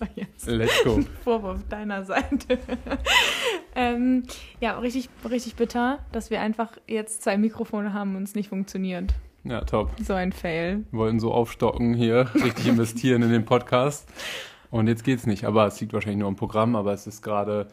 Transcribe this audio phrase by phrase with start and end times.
[0.00, 0.96] war jetzt Let's go.
[0.96, 2.58] ein Vorwurf deiner Seite.
[3.74, 4.24] ähm,
[4.60, 9.14] ja, richtig, richtig bitter, dass wir einfach jetzt zwei Mikrofone haben und es nicht funktioniert.
[9.44, 9.90] Ja, top.
[10.02, 10.84] So ein Fail.
[10.90, 14.08] Wir wollten so aufstocken hier, richtig investieren in den Podcast.
[14.70, 15.44] Und jetzt geht's nicht.
[15.44, 17.68] Aber es liegt wahrscheinlich nur am Programm, aber es ist gerade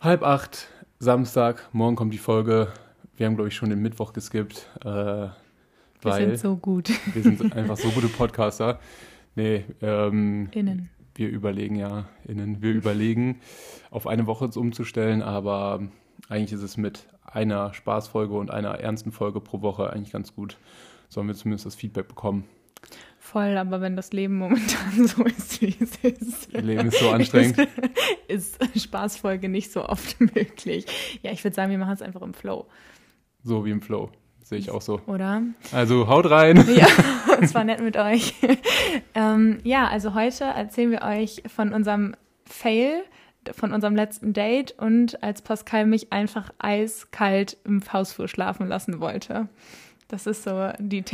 [0.00, 0.68] halb acht,
[0.98, 1.68] Samstag.
[1.72, 2.68] Morgen kommt die Folge.
[3.16, 4.68] Wir haben, glaube ich, schon den Mittwoch geskippt.
[4.84, 6.90] Äh, Wir sind so gut.
[7.12, 8.78] wir sind einfach so gute Podcaster.
[9.34, 10.90] Nee, ähm, Innen.
[11.14, 13.40] Wir überlegen ja, innen, wir überlegen,
[13.90, 15.80] auf eine Woche umzustellen, aber
[16.28, 20.58] eigentlich ist es mit einer Spaßfolge und einer ernsten Folge pro Woche eigentlich ganz gut.
[21.08, 22.44] Sollen wir zumindest das Feedback bekommen.
[23.18, 26.52] Voll, aber wenn das Leben momentan so ist, wie es ist.
[26.52, 27.68] Leben ist so anstrengend.
[28.28, 30.86] Ist Spaßfolge nicht so oft möglich.
[31.22, 32.66] Ja, ich würde sagen, wir machen es einfach im Flow,
[33.42, 34.10] So wie im Flow.
[34.42, 35.00] Sehe ich auch so.
[35.06, 35.42] oder?
[35.72, 36.64] Also haut rein.
[36.76, 36.86] Ja,
[37.40, 38.34] es war nett mit euch.
[39.14, 43.02] ähm, ja, also heute erzählen wir euch von unserem Fail,
[43.52, 49.48] von unserem letzten Date und als Pascal mich einfach eiskalt im Hausflur schlafen lassen wollte.
[50.08, 51.04] Das ist so die,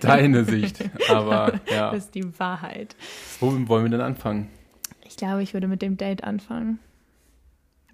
[0.00, 0.84] Deine Sicht.
[1.08, 2.96] Aber ja, das ist die Wahrheit.
[3.38, 4.48] wo wollen wir denn anfangen?
[5.06, 6.78] Ich glaube, ich würde mit dem Date anfangen.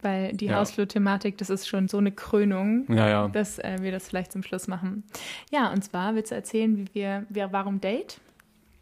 [0.02, 0.56] Weil die Ja.
[0.56, 3.28] Hausflur-Thematik, das ist schon so eine Krönung, Ja, ja.
[3.28, 5.02] dass äh, wir das vielleicht zum Schluss machen.
[5.50, 8.20] Ja, und zwar willst du erzählen, wie wir, wir warum Date?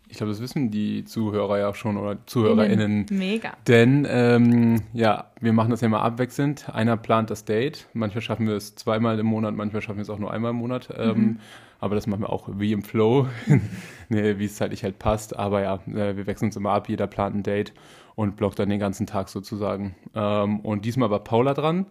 [0.09, 3.07] Ich glaube, das wissen die Zuhörer ja schon oder ZuhörerInnen.
[3.11, 3.55] Mega.
[3.67, 6.69] Denn ähm, ja, wir machen das ja mal abwechselnd.
[6.73, 7.89] Einer plant das Date.
[7.93, 10.59] Manchmal schaffen wir es zweimal im Monat, manchmal schaffen wir es auch nur einmal im
[10.59, 10.91] Monat.
[10.97, 11.41] Ähm,
[11.81, 13.27] Aber das machen wir auch wie im Flow,
[14.09, 15.37] nee, wie es zeitlich halt passt.
[15.37, 16.89] Aber ja, äh, wir wechseln uns immer ab.
[16.89, 17.73] Jeder plant ein Date
[18.17, 19.95] und blockt dann den ganzen Tag sozusagen.
[20.15, 21.87] Ähm, und diesmal war Paula dran.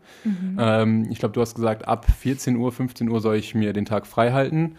[0.58, 3.86] Ähm, ich glaube, du hast gesagt, ab 14 Uhr, 15 Uhr soll ich mir den
[3.86, 4.76] Tag frei halten.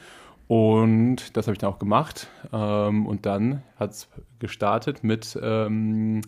[0.49, 2.29] Und das habe ich dann auch gemacht.
[2.53, 4.09] Ähm, und dann hat es
[4.41, 6.21] gestartet mit ähm,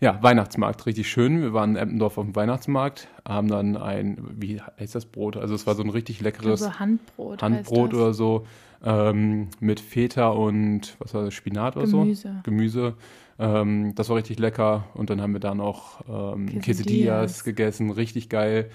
[0.00, 1.42] ja, Weihnachtsmarkt, richtig schön.
[1.42, 5.36] Wir waren in Eppendorf auf dem Weihnachtsmarkt, haben dann ein, wie heißt das Brot?
[5.36, 7.40] Also es war so ein richtig leckeres Also Handbrot.
[7.42, 8.44] Handbrot oder so
[8.84, 12.28] ähm, mit Feta und was war das, Spinat oder Gemüse.
[12.28, 12.42] so?
[12.42, 12.94] Gemüse.
[13.38, 14.84] Ähm, das war richtig lecker.
[14.94, 16.64] Und dann haben wir da noch ähm, Quesadillas.
[16.64, 18.70] Quesadillas gegessen, richtig geil.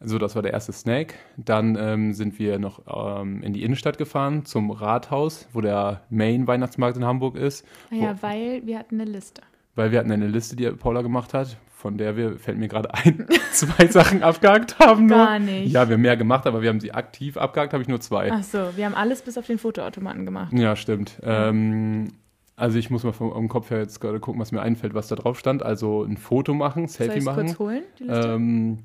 [0.00, 1.14] So, das war der erste Snack.
[1.36, 6.96] Dann ähm, sind wir noch ähm, in die Innenstadt gefahren zum Rathaus, wo der Main-Weihnachtsmarkt
[6.96, 7.66] in Hamburg ist.
[7.90, 9.42] Ah ja, weil wir hatten eine Liste.
[9.74, 12.94] Weil wir hatten eine Liste, die Paula gemacht hat, von der wir, fällt mir gerade
[12.94, 15.06] ein, zwei Sachen abgehakt haben.
[15.06, 15.16] Nur.
[15.16, 15.72] Gar nicht.
[15.72, 18.30] Ja, wir haben mehr gemacht, aber wir haben sie aktiv abgehakt, habe ich nur zwei.
[18.30, 20.52] Ach so, wir haben alles bis auf den Fotoautomaten gemacht.
[20.52, 21.20] Ja, stimmt.
[21.24, 22.12] Ähm,
[22.58, 25.08] also ich muss mal vom, vom Kopf her jetzt gerade gucken, was mir einfällt, was
[25.08, 25.62] da drauf stand.
[25.62, 27.46] Also ein Foto machen, Soll Selfie ich machen.
[27.46, 28.28] kurz holen, die Liste?
[28.28, 28.78] Ähm,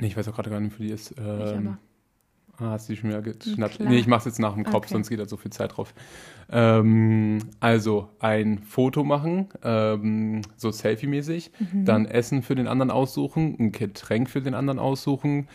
[0.00, 1.12] nee, ich weiß auch gerade gar nicht, wie die ist.
[1.12, 1.76] ich Ähm,
[2.56, 3.76] ah, hast du die schon wieder geschnappt?
[3.76, 3.88] Klar.
[3.90, 4.94] Nee, ich mach's jetzt nach dem Kopf, Okay.
[4.94, 5.92] sonst geht da so viel Zeit drauf.
[6.50, 11.50] Ähm, also ein Foto machen, ähm, so Selfie-mäßig.
[11.72, 11.84] Mhm.
[11.84, 15.48] Dann Essen für den anderen aussuchen, ein Getränk für den anderen aussuchen,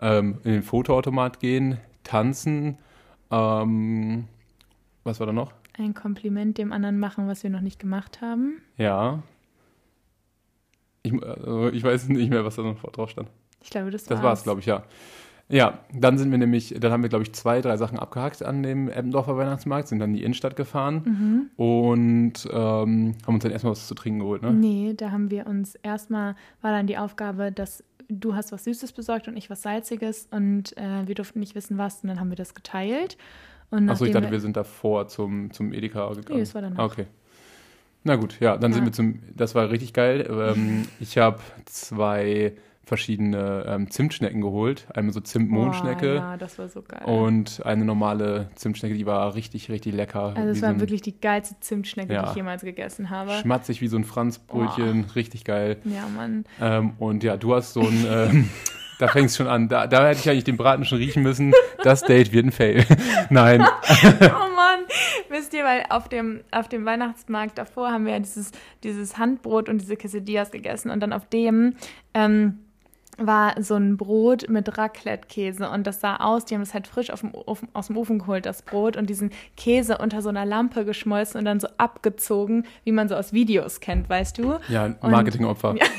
[0.00, 2.78] ähm, in den Fotoautomat gehen, tanzen.
[3.30, 4.24] Ähm,
[5.04, 5.52] was war da noch?
[5.78, 8.60] Ein Kompliment dem anderen machen, was wir noch nicht gemacht haben.
[8.76, 9.22] Ja.
[11.02, 13.28] Ich, also ich weiß nicht mehr, was da noch drauf stand.
[13.62, 14.84] Ich glaube, das, Das war's, glaube ich, ja.
[15.48, 18.62] Ja, dann sind wir nämlich, dann haben wir, glaube ich, zwei, drei Sachen abgehakt an
[18.62, 21.62] dem Eppendorfer Weihnachtsmarkt, sind dann in die Innenstadt gefahren Mhm.
[21.62, 24.52] und ähm, haben uns dann erstmal was zu trinken geholt, ne?
[24.52, 28.92] Nee, da haben wir uns erstmal, war dann die Aufgabe, dass du hast was Süßes
[28.92, 32.30] besorgt und ich was Salziges und äh, wir durften nicht wissen, was und dann haben
[32.30, 33.18] wir das geteilt.
[33.72, 36.26] Achso, ich dachte, wir sind davor zum, zum Edeka gegangen.
[36.34, 36.84] Nee, das war danach.
[36.84, 37.06] Okay.
[38.04, 38.86] Na gut, ja, dann sind Ja.
[38.88, 40.28] wir zum, das war richtig geil.
[40.30, 42.52] Ähm, ich habe zwei
[42.84, 44.86] verschiedene ähm, Zimtschnecken geholt.
[44.92, 46.16] Einmal so Zimt-Mondschnecke.
[46.16, 47.02] Ja, das war so geil.
[47.04, 50.34] Und eine normale Zimtschnecke, die war richtig, richtig lecker.
[50.36, 52.28] also es war wirklich die geilste Zimtschnecke, die Ja.
[52.30, 53.30] ich jemals gegessen habe.
[53.40, 55.76] Schmatzig wie so ein Franzbrötchen, richtig geil.
[55.84, 56.44] Ja, Mann.
[56.60, 58.50] Ähm, und ja, du hast so ein,
[58.98, 61.52] da fängst schon an, da, da hätte ich eigentlich den Braten schon riechen müssen.
[61.82, 62.84] Das Date wird ein Fail.
[63.30, 64.80] Nein, Oh Mann,
[65.28, 68.52] wisst ihr, weil auf dem, auf dem Weihnachtsmarkt davor haben wir ja dieses,
[68.84, 71.74] dieses Handbrot und diese Quesadillas gegessen und dann auf dem
[72.14, 72.58] ähm,
[73.18, 77.10] war so ein Brot mit Raclette-Käse und das sah aus, die haben das halt frisch
[77.10, 80.46] auf dem Ofen, aus dem Ofen geholt, das Brot und diesen Käse unter so einer
[80.46, 84.58] Lampe geschmolzen und dann so abgezogen, wie man so aus Videos kennt, weißt du?
[84.68, 85.74] ja, Marketingopfer.
[85.78, 85.84] Ja.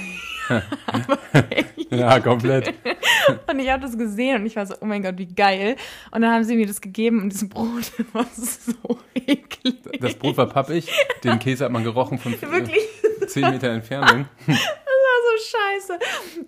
[1.89, 2.73] Ja, komplett.
[3.49, 5.75] Und ich habe das gesehen und ich war so, oh mein Gott, wie geil.
[6.11, 8.73] Und dann haben sie mir das gegeben und dieses Brot war so
[9.13, 9.75] eklig.
[10.01, 10.89] Das Brot war pappig,
[11.23, 12.77] den Käse hat man gerochen von Wirklich,
[13.21, 14.25] äh, 10 Meter Entfernung.
[14.47, 15.99] das war so scheiße.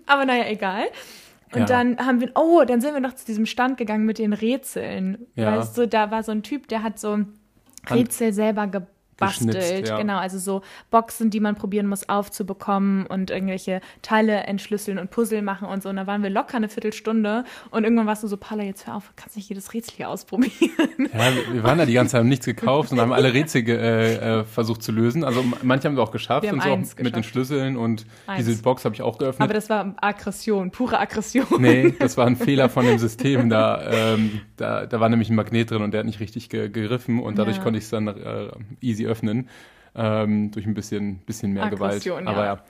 [0.06, 0.86] Aber naja, egal.
[1.52, 1.66] Und Ja.
[1.66, 5.26] dann haben wir, oh, dann sind wir noch zu diesem Stand gegangen mit den Rätseln.
[5.36, 5.56] Ja.
[5.56, 7.18] Weißt du, da war so ein Typ, der hat so
[7.88, 8.66] Rätsel selber
[9.18, 9.88] bastelt.
[9.88, 9.98] Ja.
[9.98, 15.42] Genau, also so Boxen, die man probieren muss aufzubekommen und irgendwelche Teile entschlüsseln und Puzzle
[15.42, 15.88] machen und so.
[15.88, 18.96] Und da waren wir locker eine Viertelstunde und irgendwann warst du so, Paula, jetzt hör
[18.96, 20.50] auf, kannst nicht jedes Rätsel hier ausprobieren.
[21.12, 24.40] Ja, wir- waren da die ganze Zeit, haben nichts gekauft und haben alle Rätsel äh,
[24.40, 25.24] äh, versucht zu lösen.
[25.24, 27.24] Also manche haben wir auch geschafft Wir und so auch mit den.
[27.24, 28.44] Schlüsseln und Eins.
[28.46, 29.42] diese Box habe ich auch geöffnet.
[29.42, 31.44] Aber das war Aggression, pure Aggression.
[31.58, 33.48] Nee, das war ein Fehler von dem System.
[33.50, 36.68] Da, ähm, da, da war nämlich ein Magnet drin und der hat nicht richtig ge
[36.68, 37.62] gegriffen und dadurch Ja.
[37.62, 38.48] konnte ich es dann äh,
[38.80, 39.48] easy öffnen.
[39.94, 42.36] Ähm, durch ein bisschen, bisschen mehr Aggression, Gewalt.
[42.36, 42.60] Aber ja.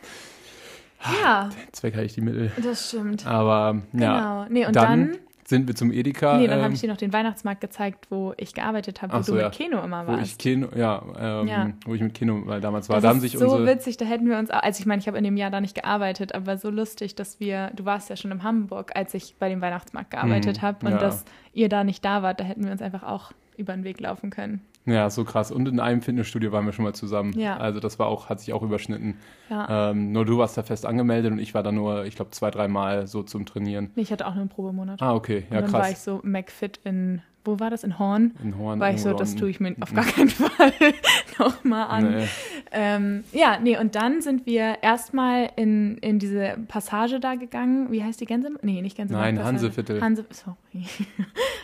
[1.04, 2.52] ja, Ja, Zweck habe ich die Mittel.
[2.62, 3.26] das stimmt.
[3.26, 4.46] Aber ja, Genau.
[4.48, 6.38] Nee, und dann, dann, sind wir zum Edeka.
[6.38, 9.22] nee, dann ähm, habe ich dir noch den Weihnachtsmarkt gezeigt, wo ich gearbeitet habe, wo
[9.22, 9.44] so, du ja.
[9.48, 10.38] mit Keno immer wo ich warst.
[10.40, 11.70] Kino, ja, ähm, Ja.
[11.84, 12.96] wo ich mit mal damals war.
[12.96, 14.86] Das da haben ist sich so unsere witzig, da hätten wir uns, auch- also ich
[14.86, 17.84] meine, ich habe in dem Jahr da nicht gearbeitet, aber so lustig, dass wir, du
[17.84, 20.98] warst ja schon in Hamburg, als ich bei dem Weihnachtsmarkt gearbeitet Mhm, habe und ja.
[20.98, 24.00] dass ihr da nicht da wart, da hätten wir uns einfach auch über den Weg
[24.00, 24.60] laufen können.
[24.86, 25.50] Ja, so krass.
[25.50, 27.36] Und in einem Fitnessstudio waren wir schon mal zusammen.
[27.38, 27.56] Ja.
[27.56, 29.18] Also das war auch, hat sich auch überschnitten.
[29.50, 29.90] Ja.
[29.90, 32.50] Ähm, nur du warst da fest angemeldet und ich war da nur, ich glaube, zwei,
[32.52, 33.90] dreimal so zum Trainieren.
[33.96, 35.02] Nee, ich hatte auch nur einen Probemonat.
[35.02, 35.44] Ah, okay.
[35.50, 36.04] Ja, und dann war ich krass.
[36.04, 38.34] so McFit in, wo war das, in Horn?
[38.42, 38.80] In Horn.
[38.80, 40.72] War ich so, das tue ich mir auf gar keinen Fall
[41.38, 42.16] nochmal an.
[42.16, 42.28] Nee.
[42.72, 47.90] Ähm, ja, nee, und dann sind wir erstmal in, in diese Passage da gegangen.
[47.90, 48.50] Wie heißt die Gänse?
[48.62, 49.14] Nee, nicht Gänse.
[49.14, 50.00] Nein, Hanseviertel.
[50.00, 50.86] Hanse, sorry.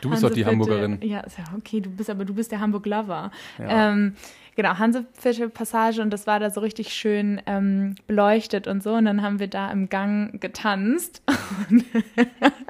[0.00, 0.42] Du bist doch die.
[0.44, 0.98] Hamburgerin.
[1.02, 3.30] Ja, ja okay, du bist aber du bist der Hamburg-Lover.
[3.58, 3.92] Ja.
[3.92, 4.14] Ähm,
[4.56, 8.94] genau, Hanseviertel-Passage und das war da so richtig schön ähm, beleuchtet und so.
[8.94, 11.22] Und dann haben wir da im Gang getanzt.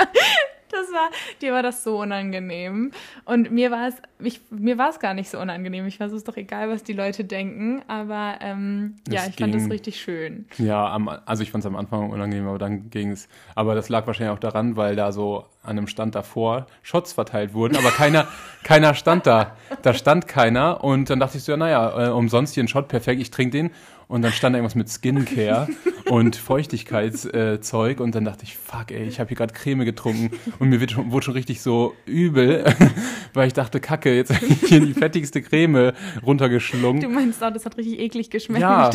[1.02, 1.10] War,
[1.40, 2.92] dir war das so unangenehm.
[3.24, 5.86] Und mir war es, ich, mir war es gar nicht so unangenehm.
[5.86, 7.82] Ich weiß, es ist doch egal, was die Leute denken.
[7.88, 10.46] Aber ähm, ja, Es ich fand das ging- richtig schön.
[10.58, 13.28] Ja, am, also ich fand es am Anfang unangenehm, aber dann ging es.
[13.54, 17.54] Aber das lag wahrscheinlich auch daran, weil da so an einem Stand davor Shots verteilt
[17.54, 18.26] wurden, aber keiner,
[18.64, 19.56] keiner stand da.
[19.82, 22.88] Da stand keiner und dann dachte ich so, ja, naja, äh, umsonst hier ein Shot,
[22.88, 23.70] perfekt, ich trinke den.
[24.08, 25.68] Und dann stand da irgendwas mit Skincare
[26.10, 30.36] und Feuchtigkeitszeug äh, und dann dachte ich, fuck, ey, ich habe hier gerade Creme getrunken
[30.58, 32.64] und mir wird schon, wurde schon richtig so übel,
[33.32, 35.92] weil ich dachte, kacke, jetzt habe ich hier die fettigste Creme
[36.26, 37.00] runtergeschlungen.
[37.00, 38.60] Du meinst auch, das hat richtig eklig geschmeckt.
[38.60, 38.90] Ja.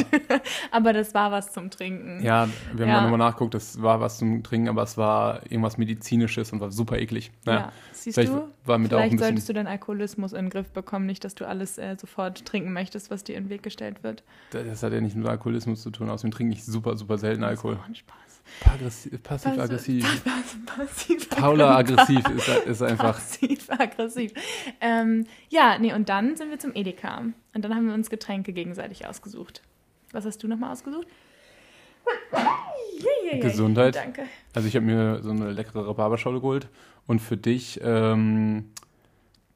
[0.71, 2.23] aber das war was zum Trinken.
[2.23, 2.97] Ja, wir haben Ja.
[2.97, 3.01] ja.
[3.01, 6.97] nochmal nachgeguckt, das war was zum Trinken, aber es war irgendwas Medizinisches und war super
[6.99, 7.31] eklig.
[7.45, 8.47] Naja, Ja, siehst vielleicht du?
[8.65, 11.35] war mir da auch Vielleicht solltest du deinen Alkoholismus in den Griff bekommen, nicht, dass
[11.35, 14.23] du alles äh, sofort trinken möchtest, was dir in den Weg gestellt wird.
[14.51, 17.73] Das hat ja nicht mit Alkoholismus zu tun, außerdem trinke ich super, super selten Alkohol.
[17.75, 18.17] Das ist auch ein Spaß.
[18.63, 20.23] Passiv- Passiv-aggressiv.
[20.65, 21.29] Passiv.
[21.31, 23.15] Paula aggressiv ist, ist einfach.
[23.15, 24.31] Passiv-aggressiv.
[24.79, 27.23] Ähm, ja, nee, und dann sind wir zum Edeka.
[27.53, 29.61] Und dann haben wir uns Getränke gegenseitig ausgesucht.
[30.13, 31.07] Was hast du nochmal ausgesucht?
[32.99, 33.39] Eieiei.
[33.39, 33.95] Gesundheit.
[33.95, 34.23] Danke.
[34.53, 36.67] Also ich habe mir so eine leckere Rhabarberschorle geholt
[37.05, 38.71] und für dich, ähm,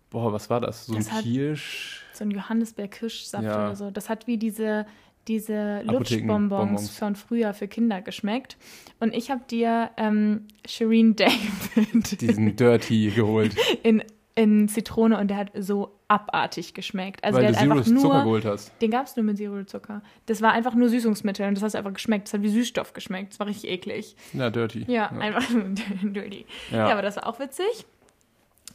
[0.10, 0.86] boah, was war das?
[0.86, 2.04] So ein Das hat- Kirsch.
[2.14, 3.66] So ein Johannisbeer-Kirschsaft Ja.
[3.68, 3.90] oder so.
[3.92, 4.86] Das hat wie diese,
[5.28, 5.82] diese.
[5.84, 8.58] Lutschbonbons von früher für Kinder geschmeckt.
[9.00, 14.04] Und ich habe dir ähm, Shireen David diesen Dirty geholt, in,
[14.36, 17.24] in Zitrone und der hat so abartig geschmeckt.
[17.24, 18.72] Also weil der du hat einfach Zero Zucker nur, geholt hast.
[18.82, 20.02] den gab es nur mit Zero Zucker.
[20.26, 22.28] Das war einfach nur Süßungsmittel und das hat einfach geschmeckt.
[22.28, 23.34] Das hat wie Süßstoff geschmeckt.
[23.34, 24.16] Das war richtig eklig.
[24.34, 24.86] Ja, Dirty.
[24.88, 25.44] Ja, einfach
[26.04, 26.46] dirty.
[26.72, 26.78] Ja.
[26.88, 26.92] Ja.
[26.94, 27.86] aber das war auch witzig.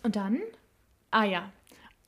[0.02, 0.40] Und dann,
[1.10, 1.50] ah ja,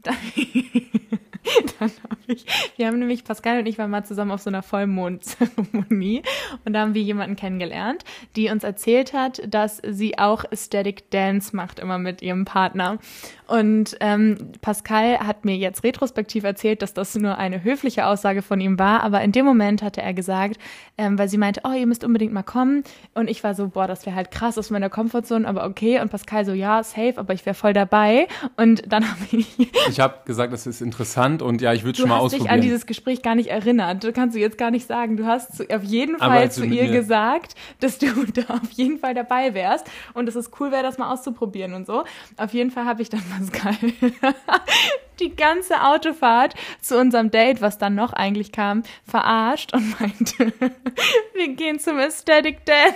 [1.78, 2.44] dann, habe ich,
[2.76, 6.22] wir haben nämlich, Pascal und ich waren mal zusammen auf so einer Vollmondzeremonie
[6.64, 8.04] und da haben wir jemanden kennengelernt,
[8.36, 12.98] die uns erzählt hat, dass sie auch Aesthetic Dance macht, immer mit ihrem Partner.
[13.46, 18.60] Und ähm, Pascal hat mir jetzt retrospektiv erzählt, dass das nur eine höfliche Aussage von
[18.60, 20.58] ihm war, aber in dem Moment hatte er gesagt,
[20.98, 22.84] ähm, weil sie meinte, oh, ihr müsst unbedingt mal kommen.
[23.14, 26.00] Und ich war so, boah, das wäre halt krass aus meiner Komfortzone, aber okay.
[26.00, 28.28] Und Pascal so, ja, safe, aber ich wäre voll dabei.
[28.56, 29.46] Und dann habe ich,
[29.88, 32.40] Ich habe gesagt, das ist interessant und ja, ich würde du schon mal hast dich
[32.40, 32.54] ausprobieren.
[32.54, 34.04] an dieses Gespräch gar nicht erinnert.
[34.04, 35.16] Du kannst du jetzt gar nicht sagen.
[35.16, 38.70] Du hast zu, auf jeden Fall als du zu ihr gesagt, dass du da auf
[38.72, 42.04] jeden Fall dabei wärst und dass es cool wäre, das mal auszuprobieren und so.
[42.36, 43.76] Auf jeden Fall habe ich dann Pascal
[45.20, 50.52] die ganze Autofahrt zu unserem Date, was dann noch eigentlich kam, verarscht und meinte,
[51.34, 52.94] wir gehen zum Aesthetic Dance.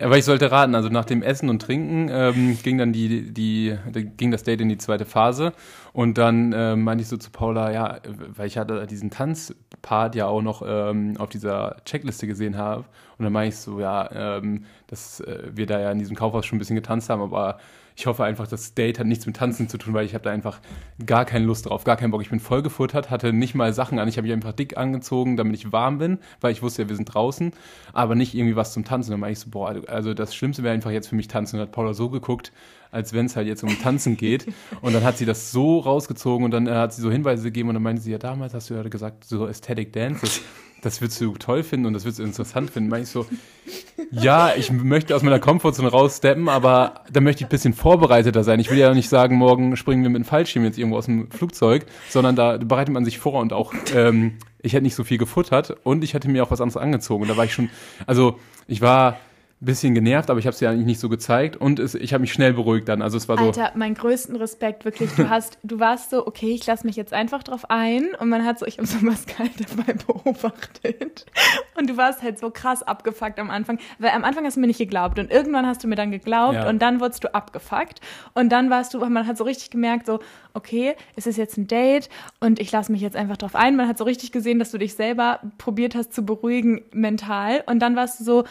[0.00, 3.76] Aber ich sollte raten, also nach dem Essen und Trinken ähm, ging dann die, die,
[4.16, 5.52] ging das Date in die zweite Phase
[5.92, 8.00] und dann ähm, meinte ich so zu Paula, ja,
[8.34, 12.84] weil ich hatte diesen Tanzpart ja auch noch ähm, auf dieser Checkliste gesehen habe
[13.18, 16.46] und dann meinte ich so, ja, ähm, dass äh, wir da ja in diesem Kaufhaus
[16.46, 17.58] schon ein bisschen getanzt haben, aber
[17.96, 20.30] ich hoffe einfach, das Date hat nichts mit Tanzen zu tun, weil ich habe da
[20.30, 20.58] einfach
[21.06, 22.22] gar keine Lust drauf, gar keinen Bock.
[22.22, 24.08] Ich bin voll gefuttert, hatte nicht mal Sachen an.
[24.08, 26.96] Ich habe mich einfach dick angezogen, damit ich warm bin, weil ich wusste ja, wir
[26.96, 27.52] sind draußen,
[27.92, 29.12] aber nicht irgendwie was zum Tanzen.
[29.12, 31.56] Dann meinte ich so, boah, also das Schlimmste wäre einfach jetzt für mich tanzen.
[31.56, 32.52] Und hat Paula so geguckt,
[32.94, 34.46] als wenn es halt jetzt um Tanzen geht.
[34.80, 37.68] Und dann hat sie das so rausgezogen und dann äh, hat sie so Hinweise gegeben
[37.68, 40.40] und dann meinte sie, ja, damals hast du ja gesagt, so Aesthetic Dance,
[40.80, 42.88] das, würdest du toll finden und das würdest du interessant finden.
[42.90, 43.26] Meine ich so,
[44.12, 48.60] ja, ich möchte aus meiner Komfortzone raussteppen, aber da möchte ich ein bisschen vorbereiteter sein.
[48.60, 51.30] Ich will ja nicht sagen, morgen springen wir mit dem Fallschirm jetzt irgendwo aus dem
[51.30, 55.18] Flugzeug, sondern da bereitet man sich vor und auch, ähm, ich hätte nicht so viel
[55.18, 57.22] gefuttert und ich hätte mir auch was anderes angezogen.
[57.22, 57.70] Und da war ich schon,
[58.06, 59.18] also ich war
[59.64, 62.20] bisschen genervt, aber ich habe es ja eigentlich nicht so gezeigt und es, ich habe
[62.20, 63.02] mich schnell beruhigt dann.
[63.02, 63.44] Also es war so.
[63.46, 65.10] Alter, mein größten Respekt wirklich.
[65.14, 68.44] Du hast, du warst so, okay, ich lasse mich jetzt einfach drauf ein und man
[68.44, 71.26] hat so, ich habe so Pascal dabei beobachtet
[71.76, 74.66] und du warst halt so krass abgefuckt am Anfang, weil am Anfang hast du mir
[74.66, 76.68] nicht geglaubt und irgendwann hast du mir dann geglaubt ja.
[76.68, 78.00] und dann wurdest du abgefuckt
[78.34, 80.20] und dann warst du, man hat so richtig gemerkt so,
[80.52, 82.08] okay, es ist jetzt ein Date
[82.40, 83.76] und ich lasse mich jetzt einfach drauf ein.
[83.76, 87.80] Man hat so richtig gesehen, dass du dich selber probiert hast zu beruhigen mental und
[87.80, 88.44] dann warst du so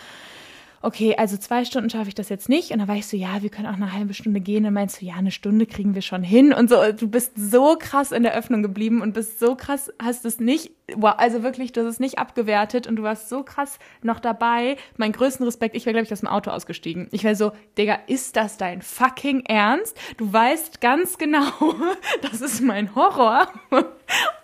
[0.83, 2.71] okay, also zwei Stunden schaffe ich das jetzt nicht.
[2.71, 4.65] Und dann war ich so, ja, wir können auch eine halbe Stunde gehen.
[4.65, 6.53] Und meinst du, ja, eine Stunde kriegen wir schon hin.
[6.53, 10.25] Und so, du bist so krass in der Öffnung geblieben und bist so krass, hast
[10.25, 13.79] es nicht, wow, also wirklich, du hast es nicht abgewertet und du warst so krass
[14.01, 14.75] noch dabei.
[14.97, 17.07] Mein größten Respekt, ich wäre, glaube ich, aus dem Auto ausgestiegen.
[17.11, 19.97] Ich wäre so, Digga, ist das dein fucking Ernst?
[20.17, 21.75] Du weißt ganz genau,
[22.21, 23.47] das ist mein Horror.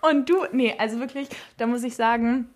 [0.10, 1.28] Und du, nee, also wirklich,
[1.58, 2.48] da muss ich sagen,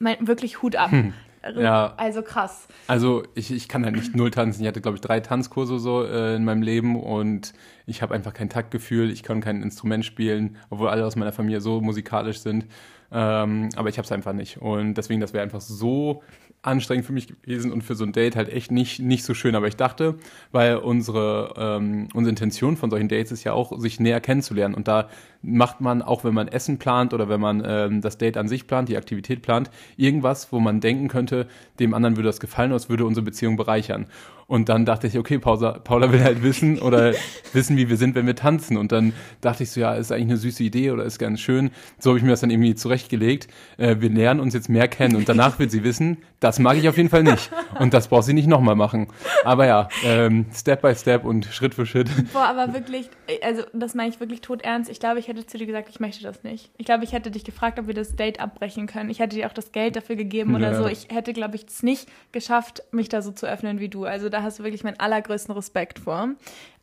[0.00, 0.90] mein, wirklich Hut ab.
[0.90, 1.14] Hm.
[1.56, 1.94] Ja.
[1.96, 2.66] Also krass.
[2.86, 4.62] Also ich, ich kann halt nicht null tanzen.
[4.62, 7.52] Ich hatte, glaube ich, drei Tanzkurse so äh, in meinem Leben und
[7.86, 9.10] ich habe einfach kein Taktgefühl.
[9.10, 12.66] Ich kann kein Instrument spielen, obwohl alle aus meiner Familie so musikalisch sind.
[13.12, 14.58] Ähm, aber ich habe es einfach nicht.
[14.58, 16.22] Und deswegen, das wäre einfach so
[16.64, 19.54] anstrengend für mich gewesen und für so ein Date halt echt nicht, nicht so schön.
[19.54, 20.16] Aber ich dachte,
[20.52, 24.74] weil unsere, ähm, unsere Intention von solchen Dates ist ja auch, sich näher kennenzulernen.
[24.74, 25.08] Und da
[25.42, 28.66] macht man, auch wenn man Essen plant oder wenn man ähm, das Date an sich
[28.66, 31.46] plant, die Aktivität plant, irgendwas, wo man denken könnte,
[31.78, 34.06] dem anderen würde das gefallen es würde unsere Beziehung bereichern.
[34.46, 37.12] Und dann dachte ich, okay, Paula, Paula will halt wissen oder
[37.52, 38.76] wissen, wie wir sind, wenn wir tanzen.
[38.76, 41.70] Und dann dachte ich so, ja, ist eigentlich eine süße Idee oder ist ganz schön.
[41.98, 43.48] So habe ich mir das dann irgendwie zurechtgelegt.
[43.78, 46.88] Äh, wir lernen uns jetzt mehr kennen und danach wird sie wissen, das mag ich
[46.88, 47.50] auf jeden Fall nicht.
[47.80, 49.08] Und das braucht sie nicht nochmal machen.
[49.44, 52.10] Aber ja, ähm, Step by Step und Schritt für Schritt.
[52.32, 53.08] Boah, aber wirklich,
[53.42, 54.90] also das meine ich wirklich tot ernst.
[54.90, 56.70] Ich glaube, ich hätte zu dir gesagt, ich möchte das nicht.
[56.76, 59.10] Ich glaube, ich hätte dich gefragt, ob wir das Date abbrechen können.
[59.10, 60.74] Ich hätte dir auch das Geld dafür gegeben oder ja.
[60.74, 60.86] so.
[60.86, 64.04] Ich hätte, glaube ich, es nicht geschafft, mich da so zu öffnen wie du.
[64.04, 66.30] Also da hast du wirklich meinen allergrößten Respekt vor.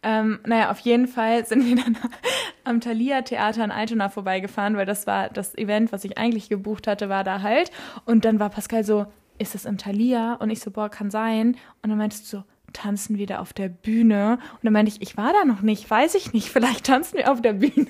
[0.04, 1.98] Ähm, naja, auf jeden Fall sind wir dann
[2.64, 6.88] am Thalia Theater in Altona vorbeigefahren, weil das war das Event, was ich eigentlich gebucht
[6.88, 7.72] hatte, war da halt.
[8.06, 9.06] Und dann war Pascal so,
[9.38, 10.36] ist es im Thalia?
[10.36, 11.58] Und ich so, boah, kann sein.
[11.82, 12.44] Und dann meintest du so,
[12.74, 14.40] tanzen wir da auf der Bühne?
[14.54, 17.32] Und dann meinte ich, ich war da noch nicht, weiß ich nicht, vielleicht tanzen wir
[17.32, 17.88] auf der Bühne.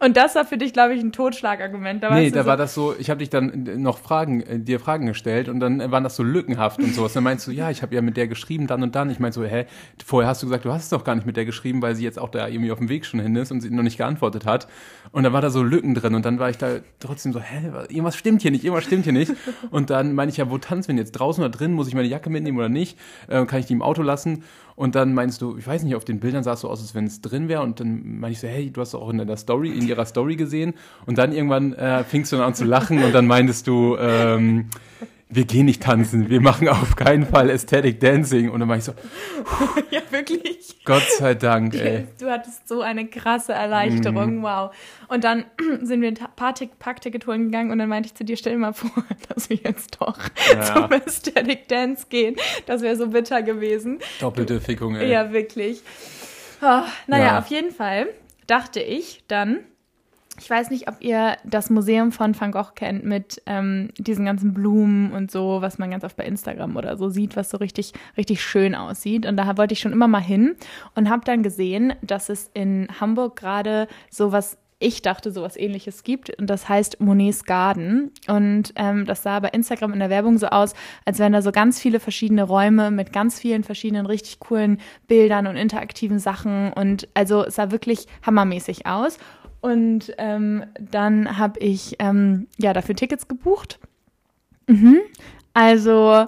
[0.00, 2.02] Und das war für dich, glaube ich, ein Totschlagargument.
[2.02, 4.80] Da nee, da so war das so, ich habe dich dann noch Fragen, äh, dir
[4.80, 7.12] Fragen gestellt und dann waren das so lückenhaft und sowas.
[7.12, 9.10] Dann meinst du, ja, ich habe ja mit der geschrieben, dann und dann.
[9.10, 9.66] Ich meinte so, hä,
[10.04, 12.04] vorher hast du gesagt, du hast es doch gar nicht mit der geschrieben, weil sie
[12.04, 14.46] jetzt auch da irgendwie auf dem Weg schon hin ist und sie noch nicht geantwortet
[14.46, 14.68] hat.
[15.10, 17.70] Und dann war da so Lücken drin und dann war ich da trotzdem so, hä,
[17.88, 19.32] irgendwas stimmt hier nicht, irgendwas stimmt hier nicht.
[19.70, 21.12] Und dann meine ich ja, wo tanzen wir denn jetzt?
[21.12, 21.72] Draußen oder drin?
[21.72, 22.98] Muss ich meine Jacke mitnehmen oder nicht?
[23.28, 24.44] Äh, kann ich die im Auto Auto lassen.
[24.74, 26.94] Und dann meinst du, ich weiß nicht, auf den Bildern sah es so aus, als
[26.94, 27.62] wenn es drin wäre.
[27.62, 30.36] Und dann meine ich so, hey, du hast auch in der Story, in ihrer Story
[30.36, 30.72] gesehen.
[31.04, 34.70] Und dann irgendwann äh, fingst du dann an zu lachen und dann meintest du, ähm,
[35.34, 38.50] wir gehen nicht tanzen, wir machen auf keinen Fall Aesthetic Dancing.
[38.50, 38.92] Und dann war ich so,
[39.90, 40.76] ja, wirklich.
[40.84, 42.06] Gott sei Dank, ey.
[42.18, 44.42] Du hattest so eine krasse Erleichterung, mm.
[44.42, 44.74] wow.
[45.08, 45.44] Und dann
[45.80, 48.58] sind wir ein paar Packticket holen gegangen und dann meinte ich zu dir, stell dir
[48.58, 48.90] mal vor,
[49.28, 50.18] dass wir jetzt doch
[50.52, 50.62] ja.
[50.74, 52.36] zum Aesthetic Dance gehen.
[52.66, 54.00] Das wäre so bitter gewesen.
[54.20, 55.10] Doppelte Fickung, ey.
[55.10, 55.82] Ja, wirklich.
[56.60, 57.38] Oh, naja, ja.
[57.38, 58.08] auf jeden Fall
[58.46, 59.60] dachte ich dann,
[60.40, 64.54] ich weiß nicht, ob ihr das Museum von Van Gogh kennt mit ähm, diesen ganzen
[64.54, 67.92] Blumen und so, was man ganz oft bei Instagram oder so sieht, was so richtig,
[68.16, 69.26] richtig schön aussieht.
[69.26, 70.56] Und da wollte ich schon immer mal hin
[70.94, 76.36] und habe dann gesehen, dass es in Hamburg gerade sowas ich dachte, sowas ähnliches gibt.
[76.38, 78.10] Und das heißt Monets Garden.
[78.26, 80.74] Und ähm, das sah bei Instagram in der Werbung so aus,
[81.04, 85.46] als wären da so ganz viele verschiedene Räume mit ganz vielen verschiedenen richtig coolen Bildern
[85.46, 86.72] und interaktiven Sachen.
[86.72, 89.18] Und also es sah wirklich hammermäßig aus.
[89.62, 93.78] Und ähm, dann habe ich ähm, ja dafür Tickets gebucht.
[94.66, 95.00] Mhm.
[95.54, 96.26] Also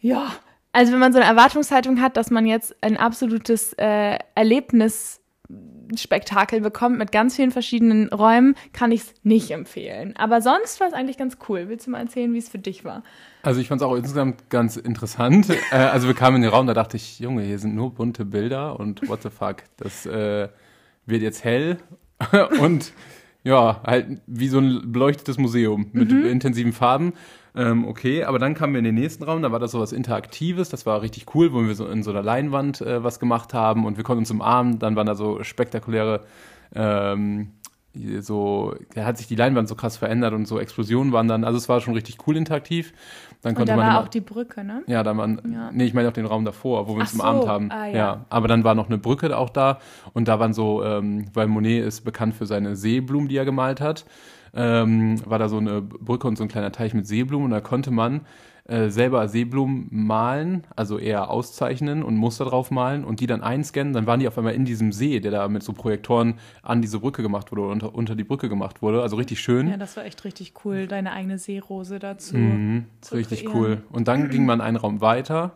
[0.00, 0.32] ja,
[0.72, 6.98] also wenn man so eine Erwartungshaltung hat, dass man jetzt ein absolutes äh, Erlebnisspektakel bekommt
[6.98, 10.16] mit ganz vielen verschiedenen Räumen, kann ich es nicht empfehlen.
[10.16, 11.68] Aber sonst war es eigentlich ganz cool.
[11.68, 13.04] Willst du mal erzählen, wie es für dich war?
[13.42, 15.48] Also ich fand es auch insgesamt ganz interessant.
[15.70, 18.24] äh, also wir kamen in den Raum, da dachte ich, Junge, hier sind nur bunte
[18.24, 20.48] Bilder und what the fuck, das äh,
[21.08, 21.78] wird jetzt hell.
[22.60, 22.92] Und
[23.44, 26.26] ja, halt wie so ein beleuchtetes Museum mit mhm.
[26.26, 27.14] intensiven Farben.
[27.54, 29.92] Ähm, okay, aber dann kamen wir in den nächsten Raum, da war das so was
[29.92, 33.54] Interaktives, das war richtig cool, wo wir so in so einer Leinwand äh, was gemacht
[33.54, 33.84] haben.
[33.84, 36.20] Und wir konnten uns umarmen, dann waren da so spektakuläre
[36.74, 37.52] ähm,
[38.20, 41.56] so, da hat sich die Leinwand so krass verändert und so Explosionen waren dann, also
[41.58, 42.92] es war schon richtig cool interaktiv.
[43.42, 44.82] Dann konnte und da man war immer, auch die Brücke, ne?
[44.86, 45.70] ja, da waren, Ja.
[45.72, 47.70] nee, ich meine auch den Raum davor, wo wir uns Ach umarmt so, haben.
[47.70, 48.24] ah, ja.
[48.30, 49.78] aber dann war noch eine Brücke auch da
[50.12, 53.80] und da waren so, ähm, weil Monet ist bekannt für seine Seeblumen, die er gemalt
[53.80, 54.06] hat,
[54.54, 57.60] ähm, war da so eine Brücke und so ein kleiner Teich mit Seeblumen und da
[57.60, 58.22] konnte man
[58.68, 63.94] äh, selber Seeblumen malen, also eher auszeichnen und Muster drauf malen und die dann einscannen,
[63.94, 67.00] dann waren die auf einmal in diesem See, der da mit so Projektoren an diese
[67.00, 69.68] Brücke gemacht wurde oder unter, unter die Brücke gemacht wurde, also richtig schön.
[69.68, 72.36] Ja, das war echt richtig cool, deine eigene Seerose dazu.
[72.36, 73.58] Mhm, zu richtig kreieren.
[73.58, 73.82] cool.
[73.90, 75.54] Und dann ging man einen Raum weiter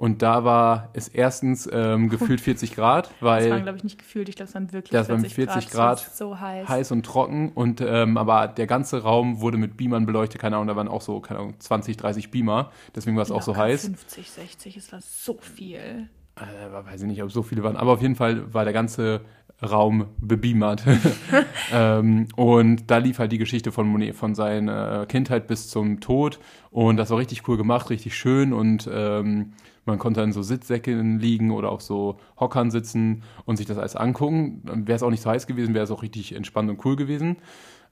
[0.00, 3.98] und da war es erstens ähm, gefühlt 40 Grad, Das waren, weil glaube ich, nicht
[3.98, 5.98] gefühlt, ich glaube, es waren wirklich waren 40 40 Grad.
[5.98, 6.66] Grad, so heiß.
[6.66, 10.68] heiß und trocken und ähm, aber der ganze Raum wurde mit Beamern beleuchtet, keine Ahnung,
[10.68, 13.82] da waren auch so, keine Ahnung, 20, 30 Beamer, deswegen war es auch so heiß.
[13.82, 16.08] 50, 60, es war so viel.
[16.36, 19.20] Äh, weiß ich nicht, ob so viele waren, aber auf jeden Fall war der ganze
[19.62, 20.82] Raum bebeamert.
[21.72, 26.38] ähm, und da lief halt die Geschichte von Monet, von seiner Kindheit bis zum Tod.
[26.70, 28.52] Und das war richtig cool gemacht, richtig schön.
[28.52, 29.52] Und ähm,
[29.84, 33.96] man konnte in so Sitzsäcken liegen oder auf so Hockern sitzen und sich das alles
[33.96, 34.62] angucken.
[34.64, 37.36] Wäre es auch nicht so heiß gewesen, wäre es auch richtig entspannt und cool gewesen.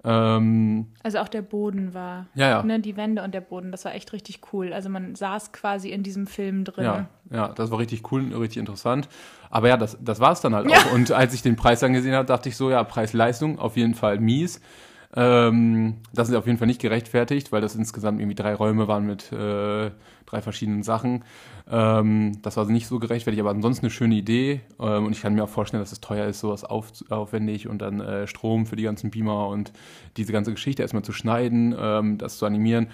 [0.05, 2.63] Ähm, Also auch der Boden war, ja, ja.
[2.63, 4.73] ne, die Wände und der Boden, das war echt richtig cool.
[4.73, 6.85] Also man saß quasi in diesem Film drin.
[6.85, 9.09] Ja, ja, das war richtig cool, richtig interessant.
[9.51, 10.77] Aber ja, das, das war es dann halt Ja.
[10.79, 10.93] auch.
[10.93, 14.19] Und als ich den Preis angesehen habe, dachte ich so, ja, Preis-Leistung auf jeden Fall
[14.21, 14.61] mies.
[15.17, 19.07] Ähm, das ist auf jeden Fall nicht gerechtfertigt, weil das insgesamt irgendwie drei Räume waren
[19.07, 19.91] mit äh,
[20.27, 21.25] drei verschiedenen Sachen.
[21.71, 24.61] Ähm, das war also nicht so gerechtfertigt, aber ansonsten eine schöne Idee.
[24.79, 27.81] Ähm, und ich kann mir auch vorstellen, dass es teuer ist, sowas auf, aufwendig und
[27.81, 29.73] dann äh, Strom für die ganzen Beamer und
[30.19, 32.89] diese ganze Geschichte erstmal zu schneiden, ähm, das zu animieren.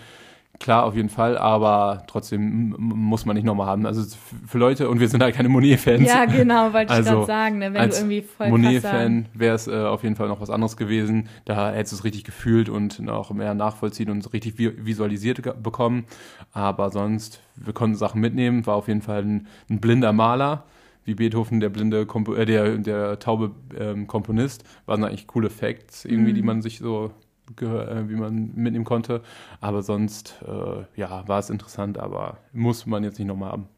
[0.60, 3.86] Klar, auf jeden Fall, aber trotzdem muss man nicht nochmal haben.
[3.86, 4.02] Also
[4.46, 6.08] für Leute, und wir sind halt keine Monet-Fans.
[6.08, 9.56] Ja, genau, wollte ich Also, gerade sagen, ne, wenn du Als irgendwie voll Monet-Fan wäre
[9.56, 11.28] es äh, auf jeden Fall noch was anderes gewesen.
[11.44, 16.04] Da hättest du es richtig gefühlt und noch mehr nachvollziehen und richtig vi visualisiert bekommen.
[16.52, 18.64] Aber sonst, wir konnten Sachen mitnehmen.
[18.64, 20.62] War auf jeden Fall ein, ein blinder Maler,
[21.04, 24.62] wie Beethoven, der blinde, Kompo äh, der, der taube ähm, Komponist.
[24.86, 26.36] Waren eigentlich coole Facts irgendwie, Mhm.
[26.36, 27.10] die man sich so
[27.58, 29.22] wie man mitnehmen konnte.
[29.60, 33.68] Aber sonst, äh, ja, war es interessant, aber muss man jetzt nicht nochmal haben.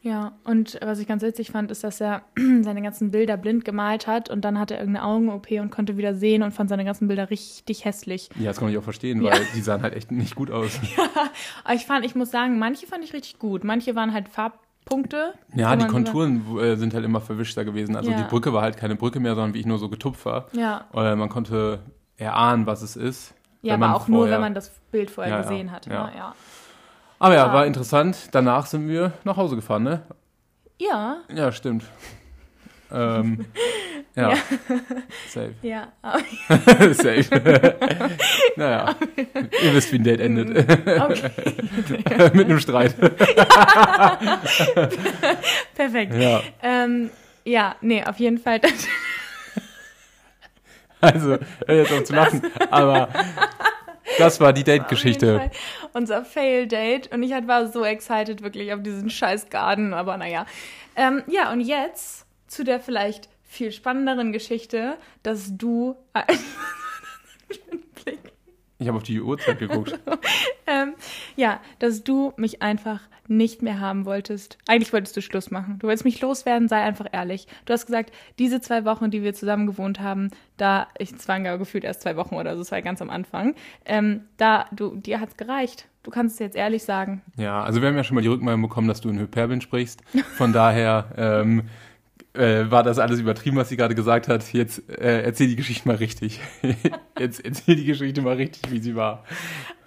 [0.00, 2.22] Ja, und was ich ganz witzig fand, ist, dass er
[2.62, 6.14] seine ganzen Bilder blind gemalt hat und dann hatte er irgendeine Augen-OP und konnte wieder
[6.14, 8.30] sehen und fand seine ganzen Bilder richtig hässlich.
[8.38, 9.32] Ja, das kann ich auch verstehen, Ja.
[9.32, 10.78] weil die sahen halt echt nicht gut aus.
[11.64, 13.64] Aber ich fand, ich muss sagen, manche fand ich richtig gut.
[13.64, 15.34] Manche waren halt Farbpunkte.
[15.56, 17.96] Ja, wo die Konturen äh, sind halt immer verwischter gewesen.
[17.96, 18.18] Also Ja.
[18.18, 20.46] die Brücke war halt keine Brücke mehr, sondern wie ich nur so getupft war.
[20.52, 21.80] Ja, Äh, man konnte
[22.18, 23.32] erahnen, was es ist.
[23.62, 25.86] ja aber auch nur, vorher- wenn man das Bild vorher Ja, ja, gesehen hat.
[25.86, 26.06] ja.
[26.06, 26.12] Ne?
[26.16, 26.34] Ja.
[27.20, 28.28] Aber ja, war interessant.
[28.32, 30.02] Danach sind wir nach Hause gefahren, ne?
[30.78, 31.84] Ja, Ja, stimmt.
[32.92, 33.44] ähm,
[34.14, 34.34] ja.
[35.28, 35.54] Safe.
[35.62, 35.88] ja.
[36.92, 37.26] Safe.
[38.56, 38.94] naja,
[39.62, 40.50] ihr wisst, wie ein Date endet.
[41.00, 41.30] Okay,
[42.34, 42.94] Mit einem Streit.
[45.74, 46.14] perfekt.
[46.14, 46.40] ja.
[46.62, 47.10] Ähm,
[47.44, 48.60] ja, nee, auf jeden Fall.
[51.00, 52.42] Also, jetzt auf zu lachen.
[52.70, 53.08] Aber
[54.18, 55.50] das war die Date-Geschichte.
[55.92, 57.12] Unser Fail-Date.
[57.12, 60.44] Und ich war so excited wirklich auf diesen scheiß Garten, aber naja.
[60.96, 65.96] Ähm, ja, und jetzt zu der vielleicht viel spannenderen Geschichte, dass du.
[68.04, 68.27] Blick.
[68.78, 69.98] Ich habe auf die Uhrzeit geguckt.
[70.70, 70.92] Ähm,
[71.34, 74.58] ja, dass du mich einfach nicht mehr haben wolltest.
[74.66, 75.78] Eigentlich wolltest du Schluss machen.
[75.78, 77.46] Du wolltest mich loswerden, sei einfach ehrlich.
[77.64, 81.44] Du hast gesagt, diese zwei Wochen, die wir zusammen gewohnt haben, da, ich, es waren
[81.44, 83.54] gar gefühlt erst zwei Wochen oder so, es war ganz am Anfang,
[83.86, 85.88] ähm, da, du, dir hat's gereicht.
[86.02, 87.22] Du kannst es jetzt ehrlich sagen.
[87.36, 90.02] Ja, also wir haben ja schon mal die Rückmeldung bekommen, dass du in Hyperbeln sprichst.
[90.36, 91.62] Von daher ähm,
[92.34, 94.52] äh, war das alles übertrieben, was sie gerade gesagt hat.
[94.52, 96.40] Jetzt äh, erzähl die Geschichte mal richtig.
[97.18, 99.24] Jetzt erzähl die Geschichte mal richtig, wie sie war.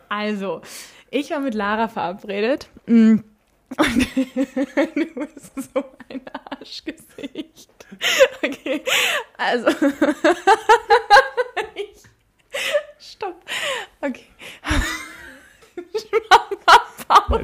[0.10, 0.62] Also,
[1.10, 2.70] ich war mit Lara verabredet.
[2.88, 3.18] mm,
[3.78, 3.78] Und
[4.96, 7.70] du bist so ein Arschgesicht.
[8.44, 8.82] Okay,
[9.38, 9.68] also.
[11.76, 12.04] ich,
[13.00, 13.42] stopp.
[14.02, 14.26] Okay.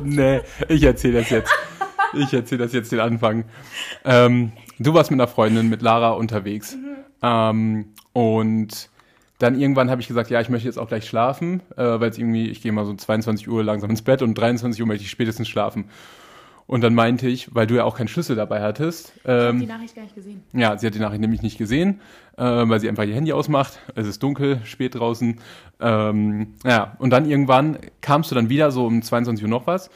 [0.01, 1.51] Nee, ich erzähl das jetzt.
[2.13, 3.45] Ich erzähl das jetzt den Anfang.
[4.05, 6.77] Ähm, du warst mit einer Freundin, mit Lara unterwegs.
[7.21, 8.89] Ähm, und
[9.39, 12.17] dann irgendwann habe ich gesagt, ja, ich möchte jetzt auch gleich schlafen, äh, weil es
[12.17, 15.11] irgendwie, ich gehe mal so 22 Uhr langsam ins Bett und 23 Uhr möchte ich
[15.11, 15.85] spätestens schlafen.
[16.65, 19.13] Und dann meinte ich, weil du ja auch keinen Schlüssel dabei hattest.
[19.23, 20.43] Ich habe Ähm, die Nachricht gar nicht gesehen.
[20.51, 22.01] ja, sie hat die Nachricht nämlich nicht gesehen,
[22.35, 23.79] äh, weil sie einfach ihr Handy ausmacht.
[23.95, 25.39] Es ist dunkel, spät draußen.
[25.79, 29.89] Ähm, ja, und dann irgendwann kamst du dann wieder so um 22 Uhr noch was.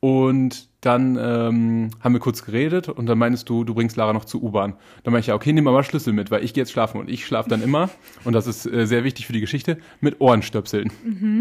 [0.00, 4.24] Und dann ähm, haben wir kurz geredet und dann meinst du, du bringst Lara noch
[4.24, 4.74] zur U-Bahn.
[5.02, 7.10] Dann meinte ich, ja, okay, nimm mal Schlüssel mit, weil ich gehe jetzt schlafen und
[7.10, 7.90] ich schlafe dann immer,
[8.24, 10.90] und das ist äh, sehr wichtig für die Geschichte, mit Ohrenstöpseln.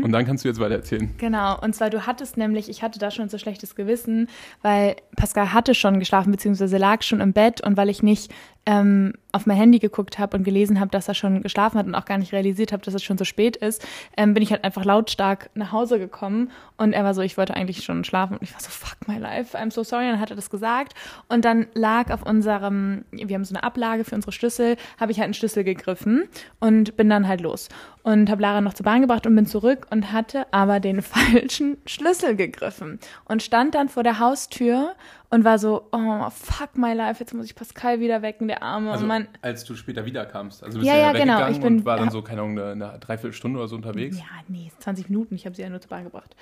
[0.04, 1.14] Und dann kannst du jetzt weiter erzählen.
[1.18, 4.28] Genau, und zwar du hattest nämlich, ich hatte da schon so schlechtes Gewissen,
[4.62, 8.32] weil Pascal hatte schon geschlafen, beziehungsweise lag schon im Bett und weil ich nicht
[8.68, 11.96] ähm, auf mein Handy geguckt habe und gelesen habe, dass er schon geschlafen hat und
[11.96, 13.86] auch gar nicht realisiert habe, dass es schon so spät ist,
[14.18, 17.54] ähm, bin ich halt einfach lautstark nach Hause gekommen und er war so, ich wollte
[17.54, 20.20] eigentlich schon schlafen und ich war so, fuck my life, I'm so sorry, und dann
[20.20, 20.94] hat er das gesagt
[21.30, 25.18] und dann lag auf unserem, wir haben so eine Ablage für unsere Schlüssel, habe ich
[25.20, 26.24] halt einen Schlüssel gegriffen
[26.60, 27.70] und bin dann halt los
[28.04, 31.78] und habe Lara noch zur Bahn gebracht und bin zurück und hatte aber den falschen
[31.86, 34.96] Schlüssel gegriffen und stand dann vor der Haustür
[35.30, 38.92] und war so, oh fuck my life, jetzt muss ich Pascal wieder wecken, der Arme.
[38.92, 40.64] Also, und man, als du später wiederkamst.
[40.64, 42.58] Also bist Ja, du ja, genau, weggegangen ich bin- und war dann so, keine Ahnung,
[42.58, 44.18] eine, eine Dreiviertelstunde oder so unterwegs.
[44.18, 46.34] ja, nee, 20 Minuten, ich habe sie ja nur zur Bahn gebracht.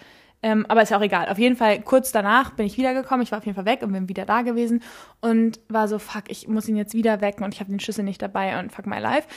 [0.41, 1.27] Ähm, aber ist ja auch egal.
[1.29, 3.23] Auf jeden Fall, kurz danach bin ich wiedergekommen.
[3.23, 4.83] Ich war auf jeden Fall weg und bin wieder da gewesen
[5.21, 8.03] und war so, fuck, ich muss ihn jetzt wieder wecken und ich habe den Schlüssel
[8.03, 9.27] nicht dabei und fuck my life.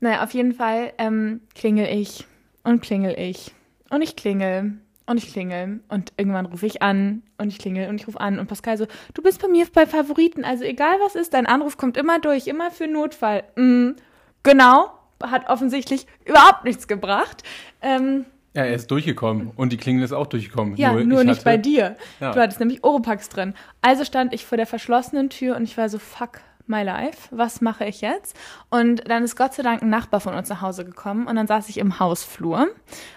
[0.00, 2.26] Naja, auf jeden Fall ähm, klingel ich
[2.62, 3.52] und klingel ich
[3.90, 8.00] und ich klingel und ich klingel und irgendwann rufe ich an und ich klingel und
[8.00, 11.14] ich rufe an und Pascal so, du bist bei mir bei Favoriten, also egal was
[11.14, 13.44] ist, dein Anruf kommt immer durch, immer für Notfall.
[13.56, 13.92] Mm,
[14.42, 14.90] genau,
[15.22, 17.42] hat offensichtlich überhaupt nichts gebracht.
[17.82, 18.24] Ähm,
[18.56, 20.76] Ja, er ist durchgekommen und die Klingel ist auch durchgekommen.
[20.76, 21.96] ja, nur, ich nicht hatte- bei dir.
[22.20, 22.32] Ja.
[22.32, 23.54] Du hattest nämlich Oropax drin.
[23.82, 27.60] Also stand ich vor der verschlossenen Tür und ich war so, fuck my life, was
[27.60, 28.36] mache ich jetzt?
[28.70, 31.46] Und dann ist Gott sei Dank ein Nachbar von uns nach Hause gekommen und dann
[31.46, 32.68] saß ich im Hausflur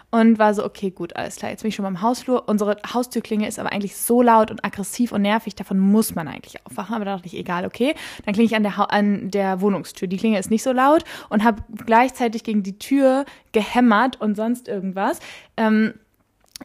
[0.09, 2.47] und war so, okay, gut, alles klar, jetzt bin ich schon mal im Hausflur.
[2.47, 6.65] Unsere Haustürklinge ist aber eigentlich so laut und aggressiv und nervig, davon muss man eigentlich
[6.65, 6.95] aufwachen.
[6.95, 7.93] Aber da dachte ich, egal, okay.
[8.25, 10.07] Dann klinge ich an der, an der Wohnungstür.
[10.07, 14.67] Die Klinge ist nicht so laut und habe gleichzeitig gegen die Tür gehämmert und sonst
[14.67, 15.19] irgendwas.
[15.57, 15.93] Ähm,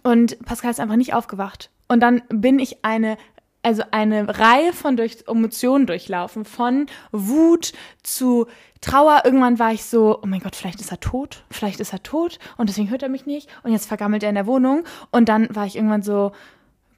[0.03, 1.71] und Pascal ist einfach nicht aufgewacht.
[1.88, 3.18] Und dann bin ich eine,
[3.62, 7.72] also eine Reihe von durch Emotionen durchlaufen, von Wut
[8.03, 8.46] zu
[8.81, 9.22] Trauer.
[9.25, 12.38] Irgendwann war ich so, oh mein Gott, vielleicht ist er tot, vielleicht ist er tot
[12.57, 14.85] und deswegen hört er mich nicht und jetzt vergammelt er in der Wohnung.
[15.11, 16.33] Und dann war ich irgendwann so,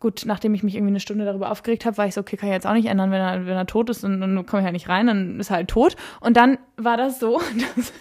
[0.00, 2.48] gut, nachdem ich mich irgendwie eine Stunde darüber aufgeregt habe, war ich so, okay, kann
[2.48, 4.66] ich jetzt auch nicht ändern, wenn er, wenn er tot ist und dann komme ich
[4.66, 5.96] ja nicht rein, dann ist er halt tot.
[6.20, 7.40] Und dann war das so,
[7.77, 7.92] dass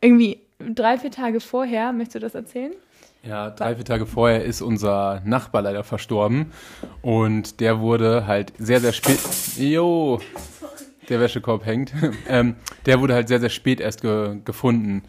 [0.00, 2.72] irgendwie drei, vier Tage vorher, möchtest du das erzählen?
[3.28, 6.52] Ja, drei, vier Tage vorher ist unser Nachbar leider verstorben
[7.02, 9.18] und der wurde halt sehr, sehr spät.
[9.56, 10.20] Jo,
[11.08, 11.92] der Wäschekorb hängt.
[12.28, 15.02] ähm, der wurde halt sehr, sehr spät erst ge gefunden.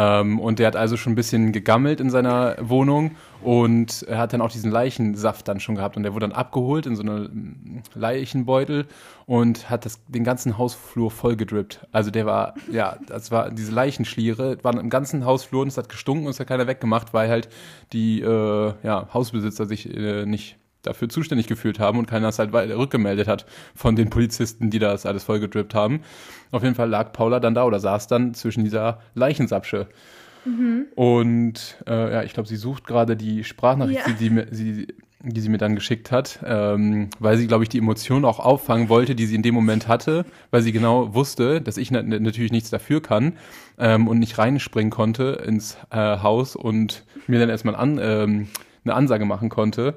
[0.00, 4.32] Ähm, und der hat also schon ein bisschen gegammelt in seiner Wohnung und er hat
[4.32, 7.28] dann auch diesen Leichensaft dann schon gehabt und der wurde dann abgeholt in so eine
[7.96, 8.86] Leichenbeutel
[9.26, 11.84] und hat das, den ganzen Hausflur voll gedrippt.
[11.90, 15.88] Also der war, ja, das war, diese Leichenschliere waren im ganzen Hausflur und es hat
[15.88, 17.48] gestunken und es hat keiner weggemacht, weil halt
[17.92, 22.52] die äh, ja, Hausbesitzer sich äh, nicht dafür zuständig gefühlt haben und keiner es halt
[22.54, 26.00] rückgemeldet hat von den Polizisten, die das alles vollgedrippt haben.
[26.50, 29.88] Auf jeden Fall lag Paula dann da oder saß dann zwischen dieser Leichensapsche.
[30.94, 34.12] Und äh, ja, ich glaube, sie sucht gerade die Sprachnachricht, Ja.
[34.12, 34.86] die, die,
[35.22, 38.88] die sie mir dann geschickt hat, ähm, weil sie, glaube ich, die Emotionen auch auffangen
[38.88, 42.52] wollte, die sie in dem Moment hatte, weil sie genau wusste, dass ich na natürlich
[42.52, 43.34] nichts dafür kann
[43.78, 48.48] ähm, und nicht reinspringen konnte ins äh, Haus und mir dann erstmal an, ähm,
[48.84, 49.94] eine Ansage machen konnte.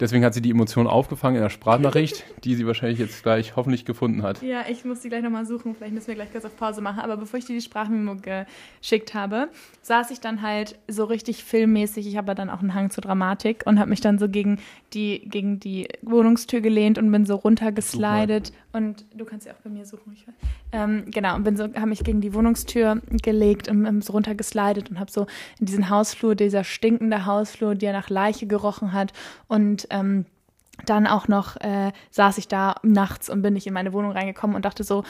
[0.00, 3.84] Deswegen hat sie die Emotionen aufgefangen in der Sprachnachricht, die sie wahrscheinlich jetzt gleich hoffentlich
[3.84, 4.42] gefunden hat.
[4.42, 5.74] Ja, ich muss die gleich nochmal suchen.
[5.74, 7.00] Vielleicht müssen wir gleich kurz auf Pause machen.
[7.00, 9.50] Aber bevor ich dir die Sprachmemo geschickt habe,
[9.82, 12.06] saß ich dann halt so richtig filmmäßig.
[12.06, 14.58] Ich habe dann auch einen Hang zur Dramatik und habe mich dann so gegen
[14.94, 18.52] die, gegen die Wohnungstür gelehnt und bin so runtergeslidet.
[18.72, 20.12] Und du kannst ja auch bei mir suchen.
[20.12, 20.26] Ich,
[20.72, 24.90] ähm, genau, und bin so, habe mich gegen die Wohnungstür gelegt und bin so runtergeslidet
[24.90, 25.26] und habe so
[25.58, 29.12] in diesen Hausflur, dieser stinkende Hausflur, der nach Leiche gerochen hat
[29.48, 30.26] und ähm,
[30.86, 34.56] dann auch noch äh, saß ich da nachts und bin nicht in meine Wohnung reingekommen
[34.56, 35.04] und dachte so,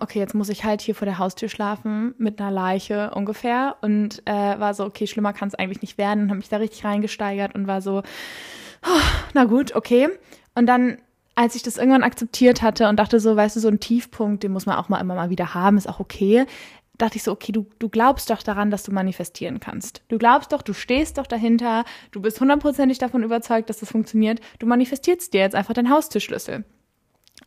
[0.00, 4.22] okay, jetzt muss ich halt hier vor der Haustür schlafen mit einer Leiche ungefähr und
[4.26, 6.84] äh, war so, okay, schlimmer kann es eigentlich nicht werden und habe mich da richtig
[6.84, 8.02] reingesteigert und war so,
[8.84, 9.00] oh,
[9.34, 10.08] na gut, okay.
[10.54, 10.98] Und dann
[11.36, 14.52] als ich das irgendwann akzeptiert hatte und dachte so, weißt du, so ein Tiefpunkt, den
[14.52, 16.46] muss man auch mal immer mal wieder haben, ist auch okay,
[16.98, 20.02] dachte ich so, okay, du, du glaubst doch daran, dass du manifestieren kannst.
[20.08, 24.40] Du glaubst doch, du stehst doch dahinter, du bist hundertprozentig davon überzeugt, dass das funktioniert.
[24.58, 26.64] Du manifestierst dir jetzt einfach deinen Haustürschlüssel.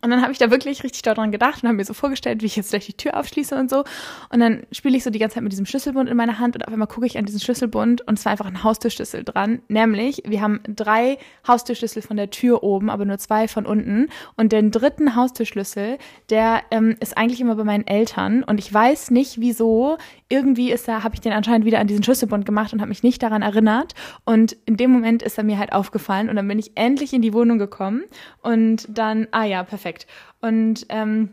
[0.01, 2.45] Und dann habe ich da wirklich richtig daran gedacht und habe mir so vorgestellt, wie
[2.45, 3.83] ich jetzt gleich die Tür aufschließe und so.
[4.29, 6.65] Und dann spiele ich so die ganze Zeit mit diesem Schlüsselbund in meiner Hand und
[6.65, 9.61] auf einmal gucke ich an diesen Schlüsselbund und es war einfach ein Haustürschlüssel dran.
[9.67, 14.07] Nämlich, wir haben drei Haustürschlüssel von der Tür oben, aber nur zwei von unten.
[14.37, 15.97] Und den dritten Haustürschlüssel,
[16.29, 18.43] der ähm, ist eigentlich immer bei meinen Eltern.
[18.43, 19.97] Und ich weiß nicht, wieso.
[20.29, 23.03] Irgendwie ist da, habe ich den anscheinend wieder an diesen Schlüsselbund gemacht und habe mich
[23.03, 23.95] nicht daran erinnert.
[24.25, 27.21] Und in dem Moment ist er mir halt aufgefallen und dann bin ich endlich in
[27.21, 28.03] die Wohnung gekommen
[28.41, 30.05] und dann, ah ja, perfekt.
[30.39, 31.29] Und ähm,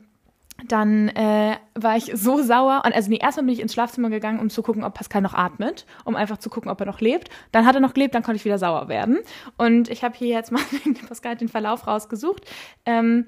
[0.68, 4.40] dann äh, war ich so sauer und also nee, erstmal bin ich ins Schlafzimmer gegangen,
[4.40, 7.28] um zu gucken, ob Pascal noch atmet, um einfach zu gucken, ob er noch lebt.
[7.52, 9.18] Dann hat er noch gelebt, dann konnte ich wieder sauer werden.
[9.58, 10.62] Und ich habe hier jetzt mal
[11.08, 12.46] Pascal den Verlauf rausgesucht.
[12.86, 13.26] Ähm,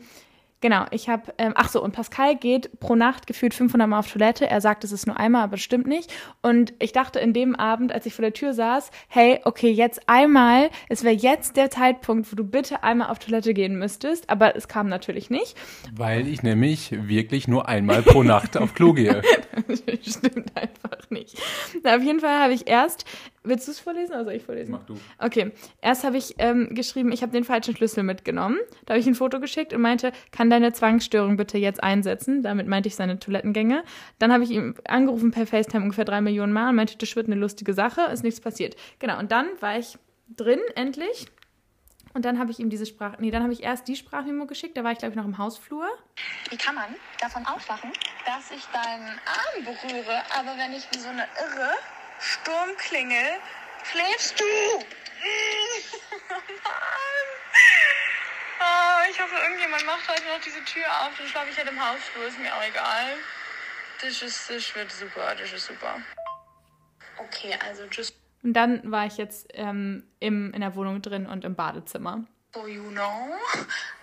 [0.60, 4.10] Genau, ich habe, ähm, ach so, und Pascal geht pro Nacht gefühlt 500 Mal auf
[4.10, 4.48] Toilette.
[4.48, 6.12] Er sagt, es ist nur einmal, aber stimmt nicht.
[6.42, 10.08] Und ich dachte in dem Abend, als ich vor der Tür saß, hey, okay, jetzt
[10.08, 14.30] einmal, es wäre jetzt der Zeitpunkt, wo du bitte einmal auf Toilette gehen müsstest.
[14.30, 15.56] Aber es kam natürlich nicht.
[15.92, 19.22] Weil ich nämlich wirklich nur einmal pro Nacht auf Klo gehe.
[20.02, 20.77] stimmt einfach
[21.10, 21.36] nicht.
[21.82, 23.04] Na, auf jeden Fall habe ich erst
[23.48, 24.72] Willst du es vorlesen oder soll ich vorlesen?
[24.72, 24.94] Mach du.
[25.18, 25.52] Okay.
[25.80, 28.58] Erst habe ich ähm, geschrieben, ich habe den falschen Schlüssel mitgenommen.
[28.84, 32.42] Da habe ich ein Foto geschickt und meinte, kann deine Zwangsstörung bitte jetzt einsetzen?
[32.42, 33.84] Damit meinte ich seine Toilettengänge.
[34.18, 37.26] Dann habe ich ihm angerufen per FaceTime ungefähr drei Millionen Mal und meinte, das wird
[37.26, 38.76] eine lustige Sache, ist nichts passiert.
[38.98, 39.18] Genau.
[39.18, 39.96] Und dann war ich
[40.36, 41.26] drin, endlich.
[42.18, 44.76] Und dann habe ich ihm diese Sprache, nee, dann habe ich erst die Sprachmemo geschickt,
[44.76, 45.86] da war ich glaube ich noch im Hausflur.
[46.50, 47.92] Wie kann man davon aufwachen,
[48.26, 51.70] dass ich deinen Arm berühre, aber wenn ich wie so eine Irre
[52.18, 53.38] Sturmklingel.
[53.84, 54.44] Schläfst du?
[58.58, 61.16] oh, ich hoffe, irgendjemand macht heute noch diese Tür auf.
[61.16, 62.24] Dann schlafe ich halt im Hausflur.
[62.26, 63.14] Ist mir auch egal.
[64.02, 65.36] Das, ist, das wird super.
[65.38, 66.02] Das ist super.
[67.18, 68.16] Okay, also just.
[68.42, 72.24] Und dann war ich jetzt ähm, im, in der Wohnung drin und im Badezimmer.
[72.54, 73.34] So you know.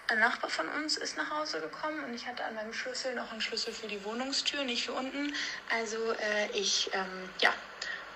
[0.08, 3.32] Ein Nachbar von uns ist nach Hause gekommen und ich hatte an meinem Schlüssel noch
[3.32, 5.34] einen Schlüssel für die Wohnungstür, nicht für unten.
[5.74, 7.52] Also äh, ich, ähm, ja,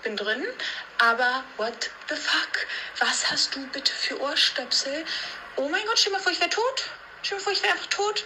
[0.03, 0.45] bin drin,
[0.99, 2.67] aber what the fuck?
[2.99, 5.03] Was hast du bitte für Ohrstöpsel?
[5.55, 6.91] Oh mein Gott, stell mal vor, ich wäre tot.
[7.23, 8.23] Stell mal vor, ich wäre einfach tot.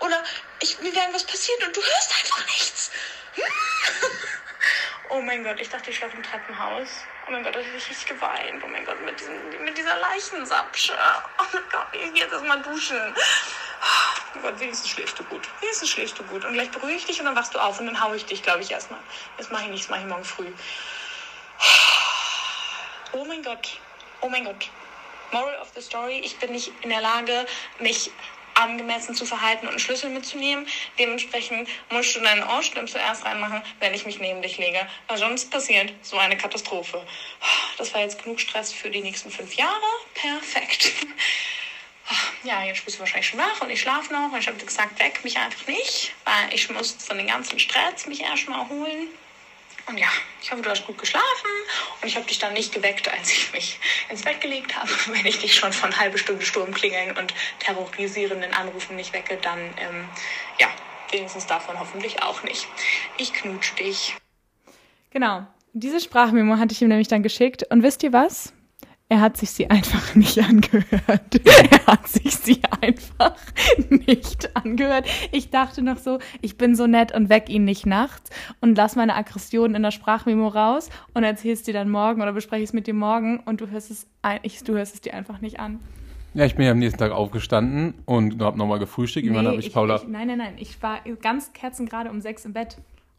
[0.00, 0.24] Oder
[0.60, 2.90] ich, mir wäre was passiert und du hörst einfach nichts.
[5.10, 6.88] oh mein Gott, ich dachte, ich schlafe im Treppenhaus.
[7.26, 8.62] Oh mein Gott, da habe ich richtig geweint.
[8.64, 10.94] Oh mein Gott, mit, diesem, mit dieser Leichensapsche.
[11.38, 13.14] Oh mein Gott, ich gehe jetzt erstmal duschen.
[14.36, 15.48] Oh Gott, wenigstens schläfst du gut.
[15.60, 16.44] Wenigstens schläfst du gut.
[16.44, 18.42] Und gleich beruhige ich dich und dann wachst du auf und dann haue ich dich,
[18.42, 19.00] glaube ich, erstmal.
[19.36, 20.46] Das mache ich nicht, das mache ich morgen früh.
[23.12, 23.78] Oh mein Gott.
[24.20, 24.70] Oh mein Gott.
[25.32, 27.46] Moral of the story, ich bin nicht in der Lage,
[27.78, 28.10] mich
[28.54, 30.66] angemessen zu verhalten und einen Schlüssel mitzunehmen.
[30.98, 34.86] Dementsprechend musst du deinen Ohrstimm zuerst reinmachen, wenn ich mich neben dich lege.
[35.08, 37.04] Weil sonst passiert so eine Katastrophe.
[37.78, 39.86] Das war jetzt genug Stress für die nächsten fünf Jahre.
[40.14, 40.92] Perfekt.
[42.42, 44.36] Ja, jetzt bist du wahrscheinlich schon wach und ich schlafe noch.
[44.38, 48.20] Ich habe gesagt, weck mich einfach nicht, weil ich muss von den ganzen Stress mich
[48.20, 49.08] erstmal erholen.
[49.86, 50.08] Und ja,
[50.40, 51.50] ich hoffe, du hast gut geschlafen
[52.00, 54.88] und ich habe dich dann nicht geweckt, als ich mich ins Bett gelegt habe.
[55.06, 60.08] Wenn ich dich schon von halbe Stunde Sturmklingeln und terrorisierenden Anrufen nicht wecke, dann ähm,
[60.58, 60.68] ja,
[61.10, 62.66] wenigstens davon hoffentlich auch nicht.
[63.18, 64.16] Ich knutsch dich.
[65.10, 65.46] Genau.
[65.74, 67.64] Diese Sprachmemo hatte ich ihm nämlich dann geschickt.
[67.70, 68.52] Und wisst ihr was?
[69.10, 71.40] Er hat sich sie einfach nicht angehört.
[71.70, 73.36] er hat sich sie einfach
[73.88, 75.06] nicht angehört.
[75.30, 78.96] Ich dachte noch so, ich bin so nett und weck ihn nicht nachts und lass
[78.96, 82.86] meine Aggression in der Sprachmemo raus und erzähl's dir dann morgen oder bespreche es mit
[82.86, 85.80] dir morgen und du hörst es, ein, ich, du hörst es dir einfach nicht an.
[86.32, 89.30] Ja, ich bin ja am nächsten Tag aufgestanden und habe nochmal gefrühstückt.
[89.30, 89.96] Nee, habe ich, ich Paula.
[89.96, 90.54] Ich, nein, nein, nein.
[90.56, 92.78] Ich war ganz kerzengerade um sechs im Bett.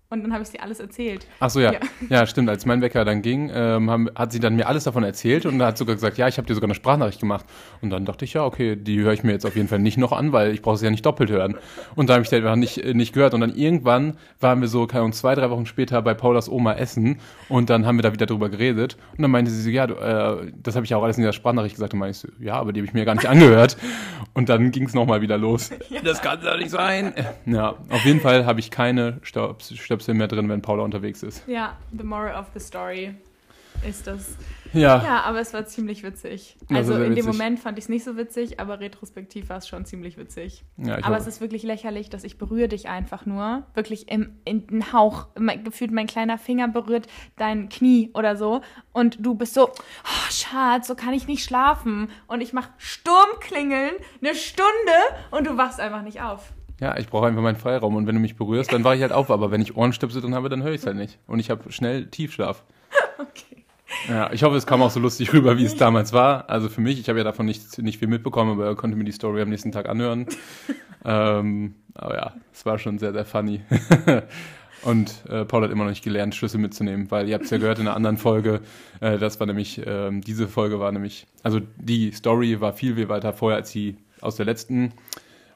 [0.10, 1.26] Und dann habe ich sie alles erzählt.
[1.40, 1.74] Ach so, ja.
[1.74, 1.80] ja.
[2.10, 2.28] ja.
[2.28, 2.48] stimmt.
[2.48, 5.62] Als mein Wecker dann ging, ähm, haben, hat sie dann mir alles davon erzählt und
[5.64, 7.46] hat sogar gesagt, ja, ich habe dir sogar eine Sprachnachricht gemacht.
[7.82, 9.98] Und dann dachte ich, ja, okay, die höre ich mir jetzt auf jeden Fall nicht
[9.98, 11.56] noch an, weil ich brauche sie ja nicht doppelt hören.
[11.96, 13.34] Und da habe ich die einfach nicht, nicht gehört.
[13.34, 16.74] Und dann irgendwann waren wir so, keine Ahnung, zwei, drei Wochen später bei Paulas Oma
[16.74, 18.98] essen und dann haben wir da wieder drüber geredet.
[19.18, 21.34] Und dann meinte sie so, ja, du, äh, das habe ich auch alles in der
[21.34, 21.94] Sprachnachricht gesagt.
[21.94, 23.76] Und meinte ich so, ja, aber die habe ich mir gar nicht angehört.
[24.34, 25.72] Und dann ging es nochmal wieder los.
[25.90, 26.02] Ja.
[26.02, 27.14] Das kann doch nicht sein.
[27.46, 29.20] Ja, auf jeden Fall habe ich keine
[29.96, 31.48] Stöpsel mehr drin, wenn Paula unterwegs ist.
[31.48, 33.16] Ja, the moral of the story
[33.88, 34.36] ist das.
[34.74, 35.02] Ja.
[35.04, 36.58] Ja, aber es war ziemlich witzig.
[36.70, 39.86] Also in dem Moment fand ich es nicht so witzig, aber retrospektiv war es schon
[39.86, 40.66] ziemlich witzig.
[40.76, 43.64] Ja, aber es ist wirklich lächerlich, dass ich berühre dich einfach nur.
[43.74, 45.28] Wirklich im, in den Hauch.
[45.64, 48.62] Gefühlt mein kleiner Finger berührt dein Knie oder so.
[48.92, 52.10] Und du bist so, oh, Schatz, so kann ich nicht schlafen.
[52.28, 54.68] Und ich mache Sturmklingeln eine Stunde
[55.32, 56.52] und du wachst einfach nicht auf.
[56.80, 59.14] Ja, ich brauche einfach meinen Freiraum und wenn du mich berührst, dann wache ich halt
[59.14, 59.32] auf.
[59.32, 61.20] Aber wenn ich Ohrenstöpsel drin habe, dann höre ich es halt nicht.
[61.28, 62.64] Und ich habe schnell Tiefschlaf.
[63.18, 63.64] Okay.
[64.10, 66.50] Ja, ich hoffe, es kam auch so lustig rüber, wie es damals war.
[66.50, 69.06] Also für mich, ich habe ja davon nicht, nicht viel mitbekommen, aber er konnte mir
[69.06, 70.26] die Story am nächsten Tag anhören.
[71.06, 73.62] ähm, aber ja, es war schon sehr, sehr funny.
[74.82, 77.58] Und äh, Paul hat immer noch nicht gelernt, Schlüssel mitzunehmen, weil ihr habt es ja
[77.58, 78.62] gehört in einer anderen Folge,
[79.00, 83.10] äh, das war nämlich, ähm, diese Folge war nämlich, also die Story war viel, viel
[83.10, 84.92] weiter vorher als die aus der letzten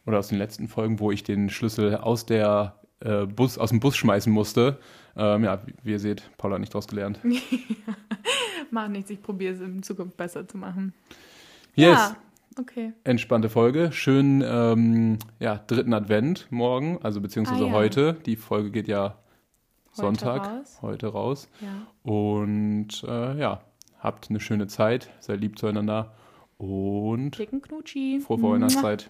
[0.09, 3.79] oder aus den letzten Folgen, wo ich den Schlüssel aus der äh, Bus, aus dem
[3.79, 4.79] Bus schmeißen musste.
[5.15, 7.19] Ähm, ja, wie, ihr seht, Paul hat nicht draus gelernt.
[8.71, 10.93] Macht nichts, ich probiere es in Zukunft besser zu machen.
[11.75, 11.97] Yes.
[11.97, 12.15] Ja,
[12.59, 12.93] okay.
[13.03, 13.91] Entspannte Folge.
[13.91, 17.73] Schönen ähm, ja, dritten Advent morgen, also beziehungsweise Ah, ja.
[17.73, 18.13] heute.
[18.25, 19.15] Die Folge geht ja
[19.91, 20.79] Heute Sonntag, raus.
[20.81, 21.49] heute raus.
[21.61, 22.11] Ja.
[22.11, 23.61] Und äh, ja,
[23.99, 26.13] habt eine schöne Zeit, seid lieb zueinander
[26.57, 28.19] und Dicken Knutschi.
[28.19, 29.09] frohe Weihnachtszeit.